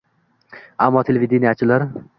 [0.87, 1.89] Ammo televideniyechilar